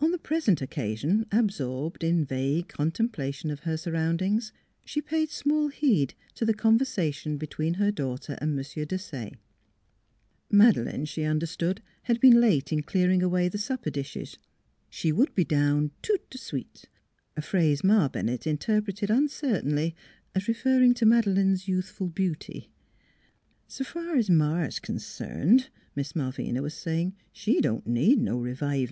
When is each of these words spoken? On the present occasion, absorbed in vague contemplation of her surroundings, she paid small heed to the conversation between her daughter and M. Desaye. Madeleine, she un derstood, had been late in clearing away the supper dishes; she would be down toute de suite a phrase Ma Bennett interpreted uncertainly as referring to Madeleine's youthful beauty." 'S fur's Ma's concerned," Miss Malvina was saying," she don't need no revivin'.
On 0.00 0.12
the 0.12 0.18
present 0.18 0.62
occasion, 0.62 1.26
absorbed 1.32 2.04
in 2.04 2.24
vague 2.24 2.68
contemplation 2.68 3.50
of 3.50 3.64
her 3.64 3.76
surroundings, 3.76 4.52
she 4.84 5.02
paid 5.02 5.30
small 5.30 5.66
heed 5.66 6.14
to 6.36 6.44
the 6.44 6.54
conversation 6.54 7.36
between 7.38 7.74
her 7.74 7.90
daughter 7.90 8.38
and 8.40 8.56
M. 8.56 8.62
Desaye. 8.86 9.34
Madeleine, 10.48 11.06
she 11.06 11.24
un 11.24 11.40
derstood, 11.40 11.78
had 12.02 12.20
been 12.20 12.40
late 12.40 12.72
in 12.72 12.84
clearing 12.84 13.20
away 13.20 13.48
the 13.48 13.58
supper 13.58 13.90
dishes; 13.90 14.38
she 14.88 15.10
would 15.10 15.34
be 15.34 15.42
down 15.44 15.90
toute 16.02 16.30
de 16.30 16.38
suite 16.38 16.84
a 17.36 17.42
phrase 17.42 17.82
Ma 17.82 18.06
Bennett 18.06 18.46
interpreted 18.46 19.10
uncertainly 19.10 19.96
as 20.36 20.46
referring 20.46 20.94
to 20.94 21.04
Madeleine's 21.04 21.66
youthful 21.66 22.06
beauty." 22.06 22.70
'S 23.68 23.84
fur's 23.84 24.30
Ma's 24.30 24.78
concerned," 24.78 25.68
Miss 25.96 26.14
Malvina 26.14 26.62
was 26.62 26.74
saying," 26.74 27.16
she 27.42 27.60
don't 27.60 27.88
need 27.88 28.20
no 28.20 28.38
revivin'. 28.38 28.86